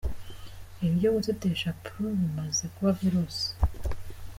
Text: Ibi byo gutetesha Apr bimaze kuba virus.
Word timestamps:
Ibi 0.83 0.93
byo 0.97 1.09
gutetesha 1.15 1.67
Apr 1.73 1.95
bimaze 2.19 2.65
kuba 2.73 2.91
virus. 2.99 3.37